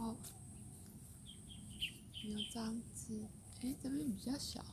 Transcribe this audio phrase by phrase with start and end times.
[0.00, 0.16] 哦
[2.24, 3.26] 有张纸
[3.60, 4.64] 哎这边比较小。